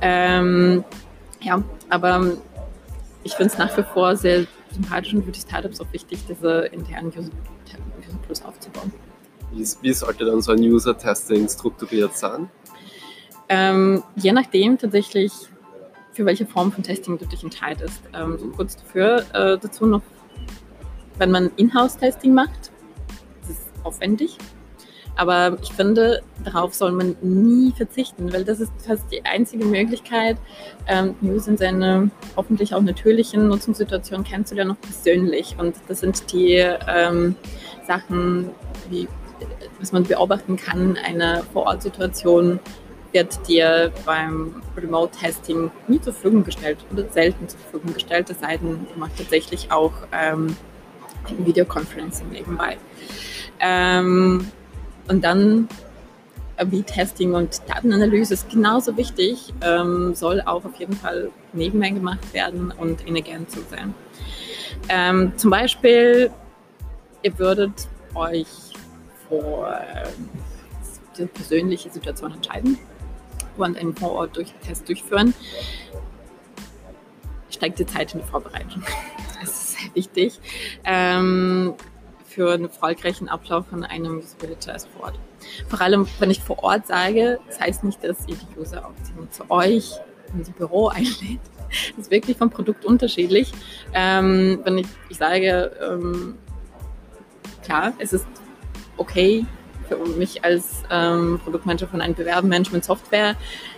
[0.00, 0.84] Ähm,
[1.40, 2.32] ja, aber
[3.24, 6.66] ich finde es nach wie vor sehr sympathisch und für die Startups auch wichtig, diese
[6.66, 7.30] internen User
[8.26, 8.92] Plus aufzubauen.
[9.52, 12.48] Wie, wie sollte dann so ein User-Testing strukturiert sein?
[13.48, 15.32] Ähm, je nachdem tatsächlich,
[16.12, 18.02] für welche Form von Testing du dich entscheidest.
[18.14, 20.02] Ähm, so kurz dafür, äh, dazu noch,
[21.18, 22.70] wenn man Inhouse-Testing macht,
[23.42, 24.38] das ist aufwendig.
[25.16, 30.38] Aber ich finde, darauf soll man nie verzichten, weil das ist fast die einzige Möglichkeit,
[30.86, 35.56] ähm, News in seiner hoffentlich auch natürlichen Nutzungssituation kennenzulernen, auch persönlich.
[35.58, 36.54] Und das sind die
[36.88, 37.34] ähm,
[37.86, 38.50] Sachen,
[38.88, 39.08] wie,
[39.78, 42.60] was man beobachten kann, eine Vorortsituation
[43.12, 48.56] wird dir beim Remote-Testing nie zur Verfügung gestellt oder selten zur Verfügung gestellt, es sei
[48.56, 50.56] denn, du machst tatsächlich auch ähm,
[51.38, 52.76] Videoconferencing nebenbei.
[53.58, 54.48] Ähm,
[55.08, 55.68] und dann
[56.56, 62.72] A-B-Testing und Datenanalyse ist genauso wichtig, ähm, soll auch auf jeden Fall nebenbei gemacht werden
[62.76, 63.94] und in Ergänzung sein.
[64.88, 66.30] Ähm, zum Beispiel,
[67.22, 68.46] ihr würdet euch
[69.32, 70.28] ähm,
[71.16, 72.78] die persönliche Situation entscheiden
[73.56, 75.34] und einen Vorort-Test durchführen,
[77.50, 78.82] steigt die Zeit in die Vorbereitung.
[79.40, 80.38] Das ist sehr wichtig
[80.84, 81.72] ähm,
[82.26, 85.18] für einen erfolgreichen Ablauf von einem Usability-Test vor Ort.
[85.66, 88.92] Vor allem, wenn ich vor Ort sage, das heißt nicht, dass ihr die User auch
[89.30, 89.92] zu euch
[90.34, 91.40] in das Büro einlädt.
[91.96, 93.50] Das ist wirklich vom Produkt unterschiedlich.
[93.94, 96.36] Ähm, wenn ich, ich sage, ähm,
[97.62, 98.26] klar, es ist
[99.00, 99.46] okay,
[99.88, 103.34] für mich als ähm, Produktmanager von einem Bewerbenmanagement-Software,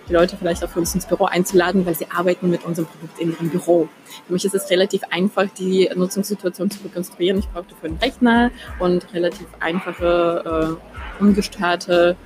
[0.09, 3.19] die Leute vielleicht auch für uns ins Büro einzuladen, weil sie arbeiten mit unserem Produkt
[3.19, 3.89] in ihrem Büro.
[4.27, 7.39] Für mich ist es relativ einfach, die Nutzungssituation zu rekonstruieren.
[7.39, 12.17] Ich brauche dafür einen Rechner und relativ einfache, äh, ungestörte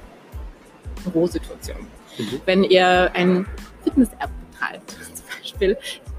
[1.05, 1.87] Bürosituation.
[2.19, 2.41] Mhm.
[2.45, 3.47] Wenn ihr ein
[3.85, 5.77] Fitness-App betreibt, zum Beispiel,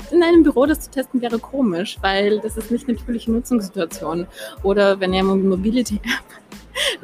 [0.09, 4.27] in einem Büro das zu testen wäre komisch, weil das ist nicht eine natürliche Nutzungssituation.
[4.63, 6.46] Oder wenn ihr eine Mobility-App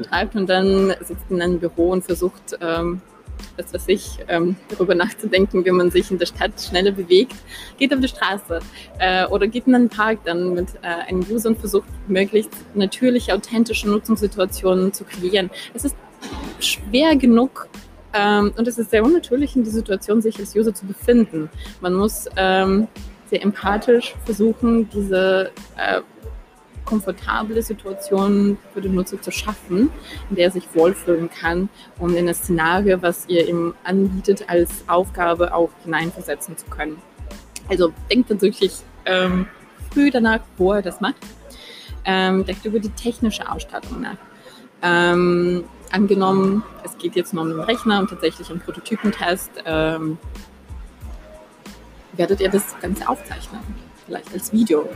[0.10, 3.02] treibt und dann sitzt in einem Büro und versucht, ähm,
[3.72, 7.36] was ich, ähm, darüber nachzudenken, wie man sich in der Stadt schneller bewegt,
[7.78, 8.60] geht auf die Straße
[9.00, 13.34] äh, oder geht in einen Park dann mit äh, einem User und versucht, möglichst natürliche,
[13.34, 15.50] authentische Nutzungssituationen zu kreieren.
[15.74, 15.96] Es ist
[16.60, 17.68] schwer genug,
[18.14, 21.50] ähm, und es ist sehr unnatürlich, in die Situation sich als User zu befinden.
[21.82, 22.88] Man muss ähm,
[23.30, 26.02] sehr empathisch versuchen, diese äh,
[26.86, 29.90] komfortable Situation für den Nutzer zu schaffen,
[30.30, 31.70] in der er sich wohlfühlen kann,
[32.00, 37.02] um in das Szenario, was ihr ihm anbietet, als Aufgabe auch hineinversetzen zu können.
[37.70, 38.74] Also denkt wirklich
[39.06, 39.48] ähm,
[39.92, 41.16] früh danach, wo er das macht.
[42.06, 44.18] Ähm, denkt über die technische Ausstattung nach.
[44.82, 50.18] Ähm, angenommen, es geht jetzt nur um den Rechner und tatsächlich einen Prototypentest, ähm,
[52.14, 53.62] werdet ihr das Ganze aufzeichnen,
[54.06, 54.90] vielleicht als Video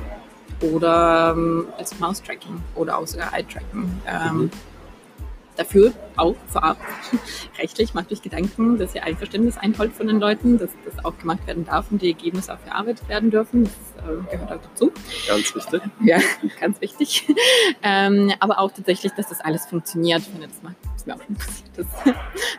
[0.62, 4.02] oder ähm, als Mouse-Tracking oder auch sogar Eye-Tracking.
[4.08, 4.52] Ähm, mhm.
[5.56, 6.78] Dafür auch vorab
[7.58, 11.48] rechtlich macht euch Gedanken, dass ihr Einverständnis einholt von den Leuten, dass das auch gemacht
[11.48, 13.64] werden darf und die Ergebnisse auch verarbeitet werden dürfen.
[13.64, 14.92] Das äh, gehört auch dazu.
[15.28, 15.82] Ganz wichtig.
[16.04, 16.20] Ja,
[16.60, 17.28] ganz wichtig.
[17.82, 20.76] ähm, aber auch tatsächlich, dass das alles funktioniert, wenn ihr das macht
[21.08, 21.88] mir auch schon passiert, dass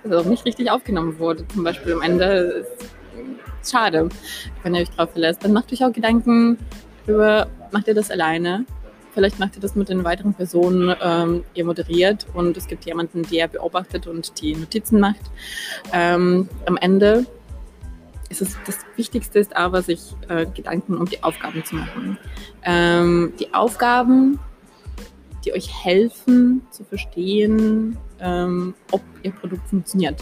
[0.03, 1.47] das auch nicht richtig aufgenommen wurde.
[1.49, 2.65] Zum Beispiel am Ende
[3.63, 4.09] ist schade,
[4.63, 5.45] wenn ihr euch drauf verlässt.
[5.45, 6.59] Dann macht euch auch Gedanken
[7.09, 8.65] über, macht ihr das alleine?
[9.15, 13.23] Vielleicht macht ihr das mit den weiteren Personen, ähm, ihr moderiert und es gibt jemanden,
[13.23, 15.23] der beobachtet und die Notizen macht.
[15.93, 17.27] Ähm, am Ende
[18.29, 22.19] ist es das Wichtigste ist aber, sich äh, Gedanken um die Aufgaben zu machen.
[22.63, 24.39] Ähm, die Aufgaben,
[25.45, 30.21] die euch helfen zu verstehen, ähm, ob ihr Produkt funktioniert.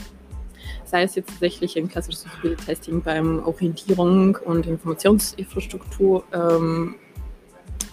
[0.86, 2.26] Sei es jetzt tatsächlich ein klassisches
[2.64, 6.94] Testing beim Orientierung und Informationsinfrastruktur ähm,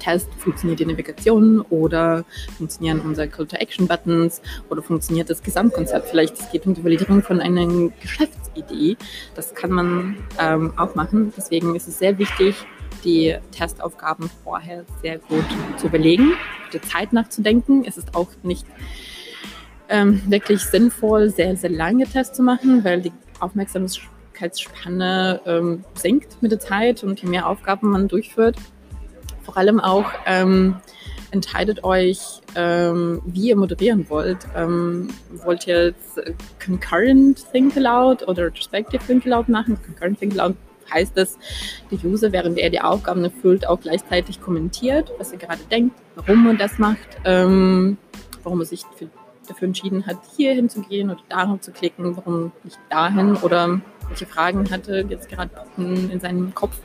[0.03, 2.25] Test, funktioniert die Navigation oder
[2.57, 6.09] funktionieren unsere Call-to-Action-Buttons oder funktioniert das Gesamtkonzept.
[6.09, 8.97] Vielleicht es geht um die Validierung von einer Geschäftsidee.
[9.35, 11.33] Das kann man ähm, auch machen.
[11.37, 12.55] Deswegen ist es sehr wichtig,
[13.05, 15.45] die Testaufgaben vorher sehr gut
[15.77, 16.33] zu überlegen,
[16.73, 17.85] die Zeit nachzudenken.
[17.85, 18.65] Es ist auch nicht
[19.89, 26.51] ähm, wirklich sinnvoll, sehr, sehr lange Tests zu machen, weil die Aufmerksamkeitsspanne ähm, sinkt mit
[26.51, 28.57] der Zeit und je mehr Aufgaben man durchführt,
[29.43, 30.77] vor allem auch ähm,
[31.31, 34.37] entscheidet euch, ähm, wie ihr moderieren wollt.
[34.55, 35.09] Ähm,
[35.43, 36.21] wollt ihr jetzt
[36.63, 39.77] Concurrent Think Aloud oder Retrospective Think Aloud machen?
[39.83, 40.55] Concurrent Think Aloud
[40.93, 41.37] heißt es,
[41.91, 46.47] der User, während er die Aufgaben erfüllt, auch gleichzeitig kommentiert, was er gerade denkt, warum
[46.47, 47.97] er das macht, ähm,
[48.43, 49.09] warum er sich für,
[49.47, 54.69] dafür entschieden hat, hier hinzugehen oder dahin zu klicken, warum nicht dahin oder welche Fragen
[54.69, 56.77] hatte jetzt gerade in seinem Kopf.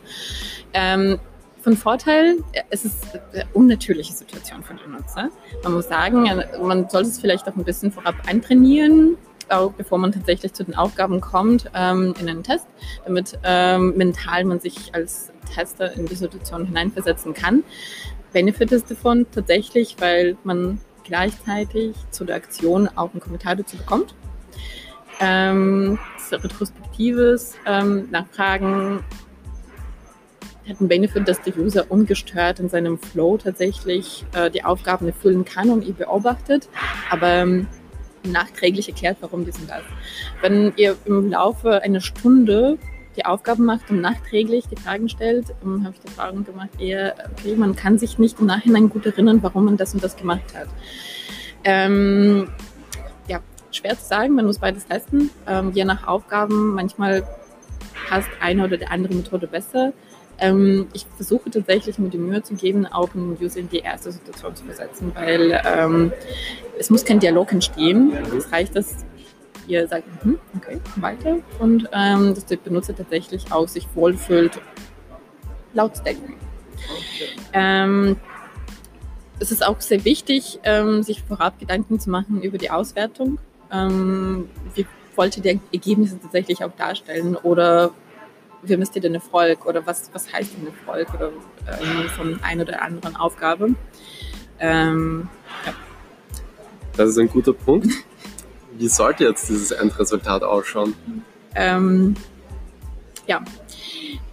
[0.73, 1.19] Ähm,
[1.61, 2.39] von Vorteil,
[2.71, 5.29] es ist eine unnatürliche Situation für den Nutzer.
[5.65, 6.31] Man muss sagen,
[6.63, 9.17] man sollte es vielleicht auch ein bisschen vorab eintrainieren,
[9.49, 12.67] auch bevor man tatsächlich zu den Aufgaben kommt ähm, in einen Test,
[13.05, 17.65] damit ähm, mental man sich als Tester in die Situation hineinversetzen kann.
[18.33, 24.15] Benefit ist davon tatsächlich, weil man gleichzeitig zu der Aktion auch einen Kommentar dazu bekommt.
[25.21, 25.99] Ähm,
[26.31, 29.03] retrospektives ähm, Nachfragen
[30.69, 35.45] hat einen Benefit, dass der User ungestört in seinem Flow tatsächlich äh, die Aufgaben erfüllen
[35.45, 36.69] kann und ihr beobachtet,
[37.11, 37.67] aber ähm,
[38.23, 39.83] nachträglich erklärt, warum die sind das.
[40.43, 42.79] Wenn ihr im Laufe einer Stunde
[43.19, 47.15] die Aufgaben macht und nachträglich die Fragen stellt, ähm, habe ich die Erfahrung gemacht, eher,
[47.33, 50.55] okay, man kann sich nicht im Nachhinein gut erinnern, warum man das und das gemacht
[50.55, 50.69] hat.
[51.65, 52.49] Ähm,
[53.27, 53.41] ja,
[53.73, 55.31] schwer zu sagen, man muss beides testen.
[55.47, 57.27] Ähm, je nach Aufgaben, manchmal
[58.09, 59.93] passt eine oder die andere Methode besser.
[60.39, 64.13] Ähm, ich versuche tatsächlich mir die Mühe zu geben, auch einen User in die erste
[64.13, 66.13] Situation zu versetzen, weil ähm,
[66.79, 68.13] es muss kein Dialog entstehen.
[68.37, 69.05] Es reicht, dass
[69.69, 74.61] ihr sagt, hm, okay, weiter und ähm, dass der Benutzer tatsächlich auch sich wohlfühlt,
[75.75, 76.35] laut zu denken.
[76.75, 77.29] Okay.
[77.53, 78.17] Ähm,
[79.39, 83.39] es ist auch sehr wichtig, ähm, sich vorab Gedanken zu machen über die Auswertung.
[83.71, 87.93] Ähm, wie wollt ihr die Ergebnisse tatsächlich auch darstellen oder
[88.63, 92.63] wie misst ihr den Erfolg oder was, was heißt denn Erfolg oder ähm, von einer
[92.63, 93.75] oder anderen Aufgabe.
[94.59, 95.29] Ähm,
[95.65, 95.73] ja.
[96.97, 97.93] Das ist ein guter Punkt.
[98.79, 100.95] Wie sollte jetzt dieses Endresultat ausschauen?
[101.55, 102.15] Ähm,
[103.27, 103.43] ja,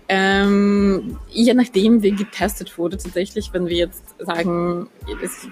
[0.08, 4.88] ähm, je nachdem, wie getestet wurde, tatsächlich, wenn wir jetzt sagen,
[5.22, 5.48] ist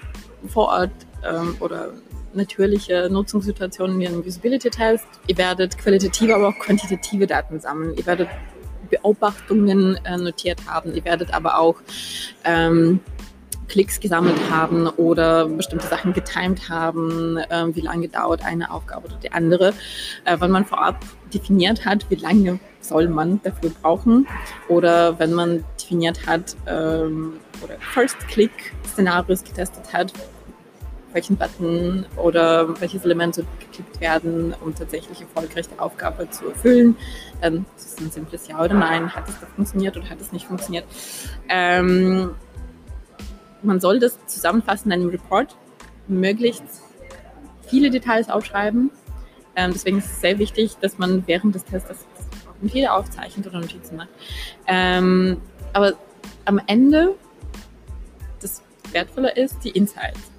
[0.48, 0.92] vor Ort
[1.24, 1.92] ähm, oder
[2.34, 7.94] natürliche Nutzungssituationen wie ein Usability-Test, ihr werdet qualitative, aber auch quantitative Daten sammeln.
[7.96, 8.28] Ihr werdet
[8.90, 10.94] Beobachtungen äh, notiert haben.
[10.94, 11.76] Ihr werdet aber auch
[12.44, 13.00] ähm,
[13.68, 19.16] Klicks gesammelt haben oder bestimmte Sachen getimed haben, äh, wie lange dauert eine Aufgabe oder
[19.16, 19.72] die andere.
[20.24, 20.96] Äh, wenn man vorab
[21.32, 24.26] definiert hat, wie lange soll man dafür brauchen
[24.68, 30.12] oder wenn man definiert hat ähm, oder First-Click-Szenarios getestet hat,
[31.14, 36.96] welchen Button oder welches Element so geklickt werden, um tatsächlich erfolgreich die Aufgabe zu erfüllen.
[37.40, 39.14] Das ist ein simples Ja oder Nein.
[39.14, 40.84] Hat es funktioniert oder hat es nicht funktioniert?
[41.48, 42.34] Ähm,
[43.64, 45.56] man soll das zusammenfassen in einem Report,
[46.06, 46.64] möglichst
[47.66, 48.90] viele Details aufschreiben.
[49.56, 52.06] Ähm, deswegen ist es sehr wichtig, dass man während des Tests das
[52.60, 54.08] entweder aufzeichnet oder Notizen macht.
[54.66, 55.40] Ähm,
[55.72, 55.94] aber
[56.44, 57.14] am Ende
[58.40, 60.33] das Wertvolle ist die Insights.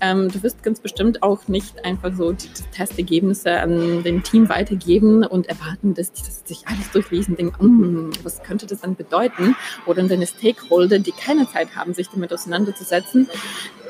[0.00, 4.48] Ähm, du wirst ganz bestimmt auch nicht einfach so die, die Testergebnisse an dem Team
[4.48, 8.80] weitergeben und erwarten, dass die das sich alles durchlesen und denken, mm, was könnte das
[8.80, 9.56] dann bedeuten?
[9.86, 13.28] Oder deine Stakeholder, die keine Zeit haben, sich damit auseinanderzusetzen.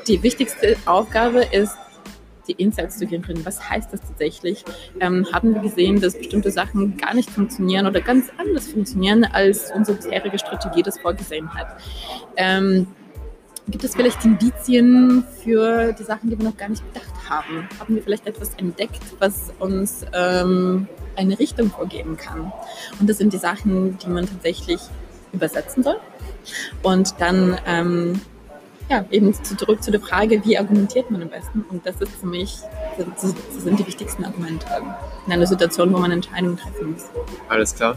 [0.07, 1.77] Die wichtigste Aufgabe ist,
[2.49, 3.45] die Insights zu generieren.
[3.45, 4.65] Was heißt das tatsächlich?
[4.99, 9.71] Ähm, haben wir gesehen, dass bestimmte Sachen gar nicht funktionieren oder ganz anders funktionieren, als
[9.71, 11.77] unsere bisherige Strategie das vorgesehen hat?
[12.35, 12.87] Ähm,
[13.69, 17.67] Gibt es vielleicht Indizien für die Sachen, die wir noch gar nicht bedacht haben?
[17.79, 22.51] Haben wir vielleicht etwas entdeckt, was uns ähm, eine Richtung vorgeben kann?
[22.99, 24.79] Und das sind die Sachen, die man tatsächlich
[25.33, 25.97] übersetzen soll.
[26.81, 28.21] Und dann ähm,
[28.89, 31.63] ja, eben zurück zu der Frage, wie argumentiert man am besten?
[31.69, 32.57] Und das ist für mich,
[32.97, 34.65] das sind die wichtigsten Argumente
[35.27, 37.03] in einer Situation, wo man Entscheidungen treffen muss.
[37.47, 37.95] Alles klar.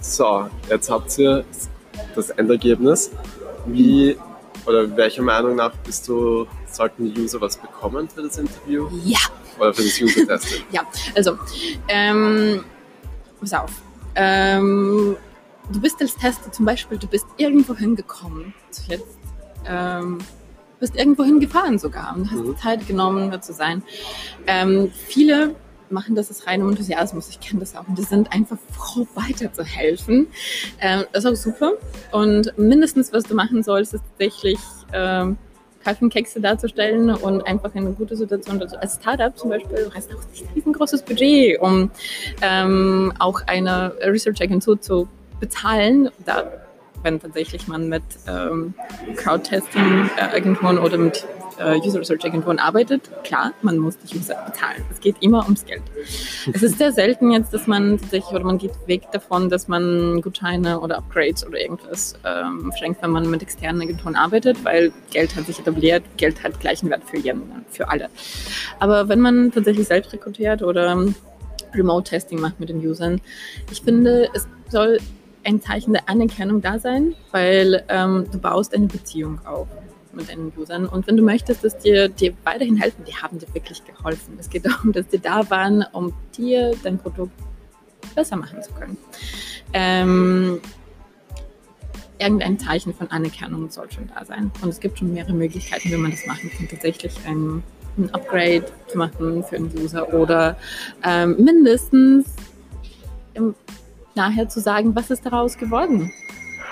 [0.00, 1.44] So, jetzt habt ihr
[2.14, 3.10] das Endergebnis.
[3.64, 4.18] Wie
[4.66, 8.88] oder welcher Meinung nach bist du, sollten die User was bekommen für das Interview?
[9.04, 9.18] Ja.
[9.58, 10.64] Oder für das User-Testing?
[10.72, 10.82] ja,
[11.14, 11.38] also,
[11.88, 12.64] ähm,
[13.40, 13.70] pass auf.
[14.14, 15.16] Ähm,
[15.72, 18.54] du bist als Tester zum Beispiel, du bist irgendwo hingekommen,
[18.88, 19.18] jetzt
[19.66, 20.18] ähm,
[20.80, 22.56] bist irgendwo hingefahren sogar und hast mhm.
[22.58, 23.82] Zeit genommen, da zu sein.
[24.46, 25.54] Ähm, viele
[25.94, 27.30] machen das aus reinem Enthusiasmus.
[27.30, 27.88] Ich kenne das auch.
[27.88, 30.26] Und die sind einfach froh, weiterzuhelfen.
[30.80, 31.72] Ähm, das ist auch super.
[32.12, 34.58] Und mindestens, was du machen sollst, ist tatsächlich
[34.92, 35.38] ähm,
[35.82, 38.60] Kaffeekekse darzustellen und einfach eine gute Situation.
[38.60, 41.90] Also als Startup zum Beispiel, du hast auch ein großes Budget, um
[42.42, 45.08] ähm, auch eine Research-Agentur zu
[45.40, 46.10] bezahlen.
[46.24, 46.50] Da
[47.04, 48.74] wenn tatsächlich man mit ähm,
[49.16, 51.26] Crowd-Testing-Agenturen oder mit
[51.58, 54.82] äh, User Research Agenturen arbeitet, klar, man muss die User bezahlen.
[54.90, 55.82] Es geht immer ums Geld.
[56.52, 60.20] es ist sehr selten jetzt, dass man tatsächlich oder man geht weg davon, dass man
[60.20, 65.34] Gutscheine oder Upgrades oder irgendwas ähm, schenkt, wenn man mit externen Agenturen arbeitet, weil Geld
[65.36, 68.08] hat sich etabliert, Geld hat gleichen Wert für jeden, für alle.
[68.78, 70.96] Aber wenn man tatsächlich selbst rekrutiert oder
[71.74, 73.20] Remote-Testing macht mit den Usern,
[73.70, 74.98] ich finde, es soll
[75.44, 79.68] ein Zeichen der Anerkennung da sein, weil ähm, du baust eine Beziehung auf
[80.14, 80.86] mit deinen Usern.
[80.86, 84.36] Und wenn du möchtest, dass dir, dir weiterhin helfen, die haben dir wirklich geholfen.
[84.38, 87.32] Es geht darum, dass die da waren, um dir dein Produkt
[88.14, 88.96] besser machen zu können.
[89.72, 90.60] Ähm,
[92.18, 94.50] irgendein Zeichen von Anerkennung soll schon da sein.
[94.62, 96.68] Und es gibt schon mehrere Möglichkeiten, wie man das machen kann.
[96.68, 97.62] Tatsächlich ein,
[97.98, 100.56] ein Upgrade zu machen für einen User oder
[101.02, 102.26] ähm, mindestens
[103.34, 103.54] im,
[104.14, 106.12] nachher zu sagen, was ist daraus geworden?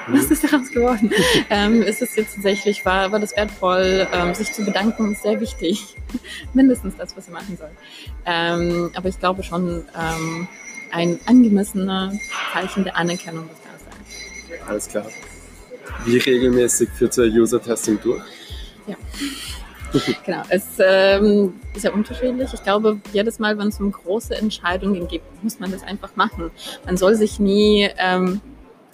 [0.09, 1.11] Was ist daraus geworden?
[1.51, 5.41] ähm, ist es jetzt tatsächlich, war, war das wertvoll, ähm, sich zu bedanken, ist sehr
[5.41, 5.97] wichtig.
[6.55, 7.71] Mindestens das, was sie machen soll.
[8.27, 10.49] Ähm, aber ich glaube schon, ähm,
[10.91, 12.12] ein angemessener
[12.53, 14.69] Zeichen der Anerkennung muss da sein.
[14.69, 15.07] Alles klar.
[16.05, 18.23] Wie regelmäßig führt ihr User-Testing durch?
[18.87, 18.97] Ja.
[20.25, 22.53] genau, es ähm, ist ja unterschiedlich.
[22.53, 26.51] Ich glaube, jedes Mal, wenn es um große Entscheidungen geht, muss man das einfach machen.
[26.85, 28.41] Man soll sich nie ähm,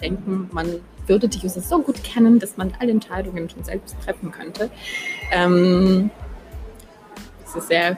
[0.01, 4.31] denken, man würde die User so gut kennen, dass man alle Entscheidungen schon selbst treffen
[4.31, 4.69] könnte.
[5.31, 6.11] Ähm,
[7.43, 7.97] das ist sehr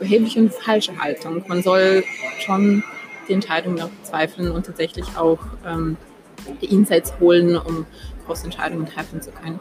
[0.00, 1.44] erhebliche und falsche Haltung.
[1.46, 2.04] Man soll
[2.40, 2.82] schon
[3.28, 5.96] die Entscheidungen noch zweifeln und tatsächlich auch ähm,
[6.62, 7.86] die Insights holen, um
[8.26, 9.60] große Entscheidungen treffen zu können.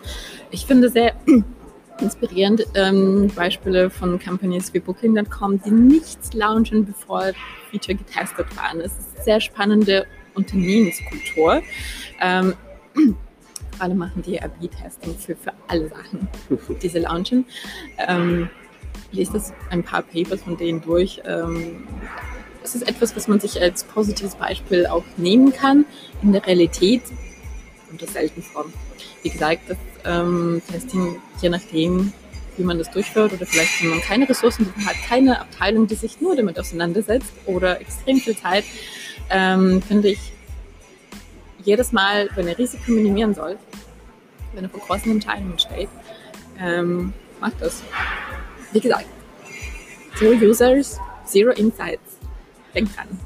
[0.51, 1.13] Ich finde sehr
[1.99, 7.31] inspirierend ähm, Beispiele von Companies wie Booking.com, die nichts launchen, bevor
[7.71, 8.79] Feature getestet waren.
[8.79, 11.61] Es ist eine sehr spannende Unternehmenskultur.
[12.21, 12.53] Ähm,
[13.79, 16.27] alle machen die AB-Testing für, für alle Sachen,
[16.81, 17.45] diese launchen.
[17.97, 18.49] Ähm,
[19.11, 21.21] lest das ein paar Papers von denen durch.
[21.25, 21.87] Ähm,
[22.63, 25.85] es ist etwas, was man sich als positives Beispiel auch nehmen kann.
[26.21, 27.01] In der Realität
[27.87, 28.65] kommt das selten vor.
[29.23, 32.11] Wie gesagt, das ähm, Testing, je nachdem,
[32.57, 36.19] wie man das durchführt oder vielleicht, wenn man keine Ressourcen hat, keine Abteilung, die sich
[36.19, 38.65] nur damit auseinandersetzt oder extrem viel Zeit,
[39.29, 40.33] ähm, finde ich,
[41.67, 43.59] jedes Mal, wenn ihr Risiko minimieren sollt,
[44.53, 45.89] wenn ihr vor großen Entscheidungen steht,
[46.57, 47.83] ähm, macht das.
[48.71, 49.05] Wie gesagt,
[50.15, 52.19] Zero Users, Zero Insights.
[52.73, 53.19] Denkt dran.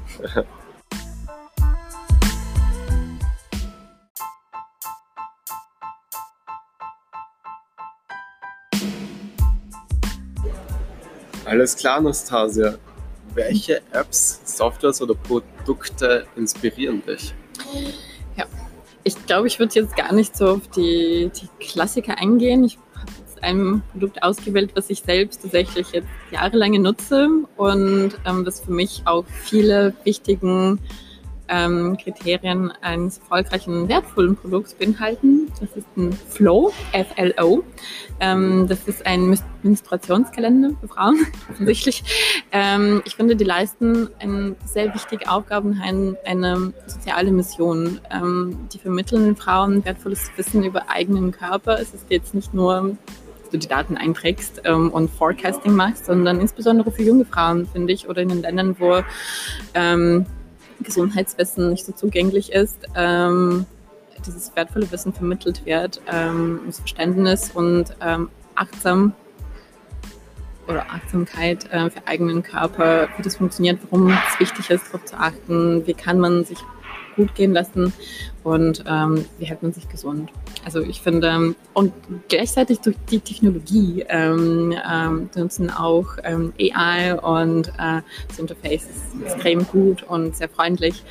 [11.44, 12.76] Alles klar, Nastasia.
[13.34, 17.34] Welche Apps, Softwares oder Produkte inspirieren dich?
[18.36, 18.46] Ja,
[19.04, 22.64] ich glaube, ich würde jetzt gar nicht so auf die, die Klassiker eingehen.
[22.64, 28.44] Ich habe jetzt ein Produkt ausgewählt, was ich selbst tatsächlich jetzt jahrelang nutze und ähm,
[28.44, 30.78] das für mich auch viele wichtigen
[31.52, 35.52] ähm, Kriterien eines erfolgreichen, wertvollen Produkts beinhalten.
[35.60, 37.62] Das ist ein Flow, F-L-O.
[38.20, 41.18] Ähm, das ist ein Menstruationskalender für Frauen,
[41.50, 42.02] offensichtlich.
[42.52, 48.00] Ähm, ich finde, die leisten eine sehr wichtige Aufgabe und eine, eine soziale Mission.
[48.10, 51.78] Ähm, die vermitteln Frauen wertvolles Wissen über eigenen Körper.
[51.78, 52.96] Es ist jetzt nicht nur
[53.50, 58.08] du die Daten einträgst ähm, und Forecasting machst, sondern insbesondere für junge Frauen, finde ich,
[58.08, 59.02] oder in den Ländern, wo
[59.74, 60.24] ähm,
[60.82, 63.66] Gesundheitswissen nicht so zugänglich ist, ähm,
[64.26, 69.14] dieses wertvolle Wissen vermittelt wird, ähm, das Verständnis und ähm, achtsam
[70.68, 75.18] oder Achtsamkeit äh, für eigenen Körper, wie das funktioniert, warum es wichtig ist, darauf zu
[75.18, 76.58] achten, wie kann man sich
[77.16, 77.92] gut gehen lassen
[78.44, 80.30] und ähm, wie hält man sich gesund.
[80.64, 81.92] Also ich finde, und
[82.28, 89.22] gleichzeitig durch die Technologie ähm, ähm, nutzen auch ähm, AI und äh, das Interface ist
[89.24, 91.04] extrem gut und sehr freundlich.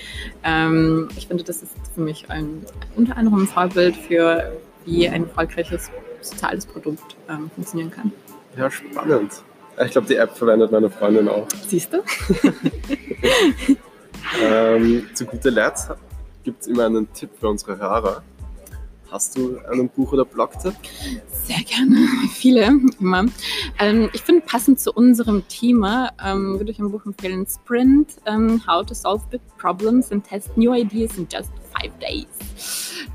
[0.43, 4.51] Ähm, ich finde, das ist für mich ein, unter anderem ein Vorbild für,
[4.85, 5.91] wie ein erfolgreiches
[6.21, 8.11] soziales Produkt ähm, funktionieren kann.
[8.57, 9.43] Ja, spannend.
[9.83, 11.47] Ich glaube, die App verwendet meine Freundin auch.
[11.67, 12.03] Siehst du?
[14.41, 15.91] ähm, zu guter Letzt
[16.43, 18.23] gibt es immer einen Tipp für unsere Hörer.
[19.11, 20.73] Hast du einen Buch- oder Blog-Tipp?
[21.43, 21.97] Sehr gerne,
[22.33, 23.25] viele immer.
[23.77, 28.61] Ähm, ich finde, passend zu unserem Thema ähm, würde ich ein Buch empfehlen: Sprint, ähm,
[28.65, 32.27] How to Solve Big Problems and Test New Ideas in Just Five Days.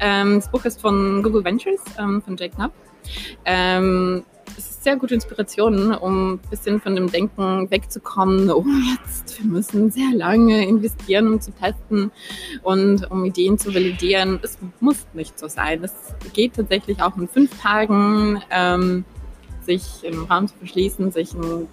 [0.00, 2.72] Ähm, das Buch ist von Google Ventures, ähm, von Jake Knapp.
[4.86, 10.12] Sehr gute Inspiration, um ein bisschen von dem Denken wegzukommen, oh jetzt, wir müssen sehr
[10.14, 12.12] lange investieren, um zu testen
[12.62, 14.38] und um Ideen zu validieren.
[14.42, 15.82] Es muss nicht so sein.
[15.82, 15.92] Es
[16.34, 19.04] geht tatsächlich auch in fünf Tagen, ähm,
[19.62, 21.66] sich im Raum zu verschließen, sich ein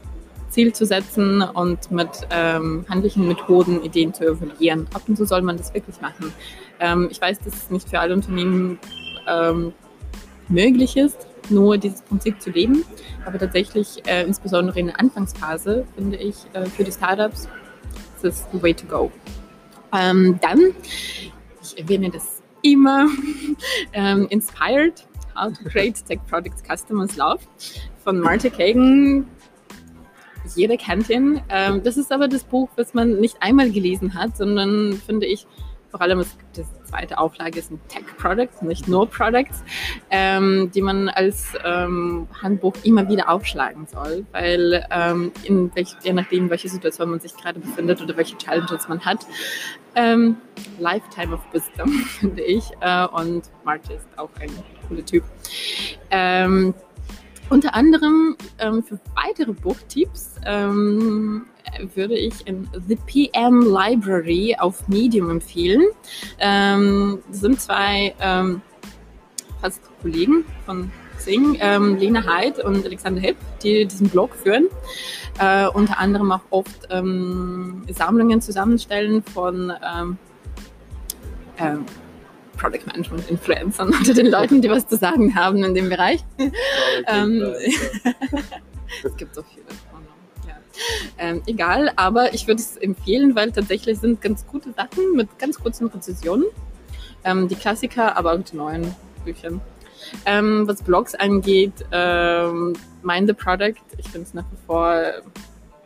[0.50, 4.88] Ziel zu setzen und mit ähm, handlichen Methoden Ideen zu evaluieren.
[4.92, 6.34] Ab und zu soll man das wirklich machen.
[6.80, 8.80] Ähm, ich weiß, dass es nicht für alle Unternehmen
[9.28, 9.72] ähm,
[10.50, 12.84] möglich ist, nur dieses Prinzip zu leben.
[13.26, 17.48] Aber tatsächlich, äh, insbesondere in der Anfangsphase, finde ich, äh, für die Startups
[18.22, 19.12] ist the way to go.
[19.94, 20.74] Ähm, dann,
[21.62, 23.08] ich erwähne das immer,
[23.94, 27.42] ähm, Inspired, How to Create Tech Products Customers Love
[28.04, 29.28] von Marta Kagan.
[30.56, 31.42] Jeder kennt ihn.
[31.50, 35.48] Ähm, das ist aber das Buch, was man nicht einmal gelesen hat, sondern finde ich,
[35.90, 39.64] vor allem es gibt das zweite Auflage ein Tech Product, nicht nur Products,
[40.12, 45.32] ähm, die man als ähm, Handbuch immer wieder aufschlagen soll, weil ähm,
[45.74, 49.26] welch, je nachdem, welche Situation man sich gerade befindet oder welche Challenges man hat,
[49.96, 50.38] ähm,
[50.80, 51.90] Lifetime of Wisdom,
[52.20, 52.70] finde ich.
[52.82, 54.52] Äh, und Marty ist auch ein
[54.88, 55.24] cooler Typ.
[56.12, 56.74] Ähm,
[57.50, 60.36] unter anderem ähm, für weitere Buchtipps
[61.96, 65.84] würde ich in The PM Library auf Medium empfehlen.
[66.40, 68.62] Ähm, das sind zwei ähm,
[69.62, 74.68] fast Kollegen von Xing, ähm, Lena Heid und Alexander Hipp, die diesen Blog führen.
[75.40, 80.18] Äh, unter anderem auch oft ähm, Sammlungen zusammenstellen von ähm,
[81.58, 81.86] ähm,
[82.58, 86.24] Product Management Influencern unter den Leuten, die was zu sagen haben in dem Bereich.
[87.08, 87.42] ähm,
[89.04, 89.66] es gibt so viele.
[91.18, 95.60] Ähm, egal, aber ich würde es empfehlen, weil tatsächlich sind ganz gute Sachen mit ganz
[95.60, 96.46] kurzen Präzisionen.
[97.24, 98.94] Ähm, die Klassiker, aber auch die neuen
[99.24, 99.52] Bücher.
[100.26, 105.02] Ähm, was Blogs angeht, ähm, Mind the Product, ich finde es nach wie vor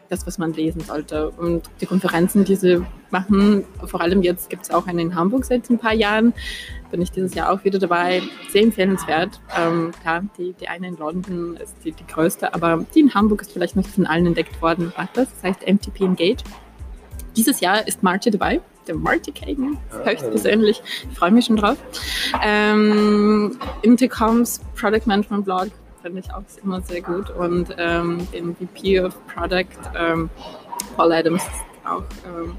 [0.10, 1.30] das, was man lesen sollte.
[1.32, 5.46] Und die Konferenzen, die sie machen, vor allem jetzt gibt es auch eine in Hamburg
[5.46, 6.34] seit ein paar Jahren,
[6.92, 8.22] bin ich dieses Jahr auch wieder dabei.
[8.50, 9.40] Sehr empfehlenswert.
[9.58, 13.42] Ähm, klar, die, die eine in London ist die, die größte, aber die in Hamburg
[13.42, 14.94] ist vielleicht nicht von allen entdeckt worden.
[15.14, 16.44] Das heißt MTP Engage.
[17.36, 20.82] Dieses Jahr ist Marty dabei, der Marty Kagan, höchstpersönlich.
[21.12, 21.78] Ich freue mich schon drauf.
[22.44, 25.70] Ähm, Intercoms Product Management Blog
[26.08, 27.30] finde ich auch immer sehr gut.
[27.30, 30.30] Und ähm, den VP of Product, ähm,
[30.96, 31.52] Paul Adams, ist
[31.86, 32.56] auch ähm,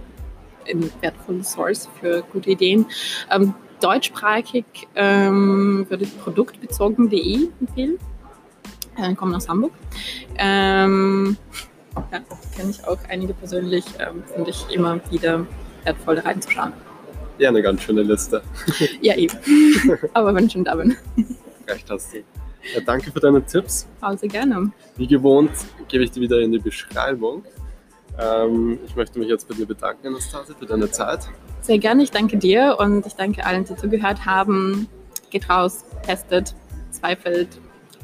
[0.69, 2.87] ein wertvolles Source für gute Ideen.
[3.31, 7.99] Ähm, deutschsprachig ähm, würde ich produktbezogen.de empfehlen.
[8.97, 9.73] Äh, kommen aus Hamburg.
[10.37, 11.37] Ähm,
[12.13, 12.21] ja,
[12.57, 13.85] kenne ich auch einige persönlich,
[14.33, 15.47] finde ich immer wieder
[15.85, 16.73] wertvoll reinzuschauen.
[17.39, 18.43] Ja, eine ganz schöne Liste.
[19.01, 19.37] ja, eben.
[20.13, 20.97] Aber wenn ich schon da bin.
[21.69, 22.19] Recht hast du.
[22.75, 23.87] Ja, danke für deine Tipps.
[24.01, 24.71] Also gerne.
[24.97, 25.51] Wie gewohnt
[25.89, 27.45] gebe ich dir wieder in die Beschreibung.
[28.19, 31.29] Ähm, ich möchte mich jetzt bei dir bedanken, Anastasia, für deine Zeit.
[31.61, 34.89] Sehr gerne, ich danke dir und ich danke allen, die zugehört haben.
[35.31, 36.55] Geht raus, testet,
[36.91, 37.61] zweifelt,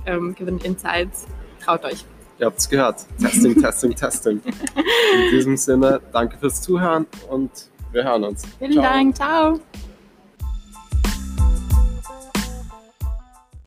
[0.06, 1.26] ähm, gewinnt Insights,
[1.64, 2.04] traut euch.
[2.38, 3.06] Ihr habt es gehört.
[3.20, 4.40] Testing, Testing, Testing.
[5.14, 7.50] In diesem Sinne, danke fürs Zuhören und
[7.92, 8.44] wir hören uns.
[8.58, 8.82] Vielen ciao.
[8.82, 9.60] Dank, ciao.